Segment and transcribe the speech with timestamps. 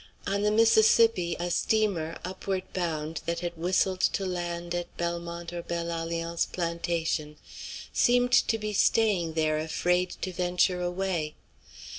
[0.25, 5.61] On the Mississippi a steamer, upward bound, that had whistled to land at Belmont or
[5.61, 7.37] Belle Alliance plantation,
[7.93, 11.35] seemed to be staying there afraid to venture away.